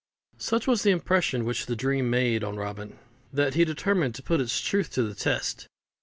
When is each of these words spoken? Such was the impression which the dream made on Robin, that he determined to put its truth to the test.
Such 0.39 0.65
was 0.65 0.81
the 0.81 0.89
impression 0.89 1.45
which 1.45 1.67
the 1.67 1.75
dream 1.75 2.09
made 2.09 2.43
on 2.43 2.55
Robin, 2.55 2.97
that 3.31 3.53
he 3.53 3.63
determined 3.63 4.15
to 4.15 4.23
put 4.23 4.41
its 4.41 4.59
truth 4.59 4.89
to 4.93 5.03
the 5.03 5.13
test. 5.13 5.67